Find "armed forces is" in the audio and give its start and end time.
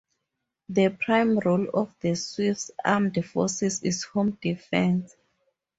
2.83-4.03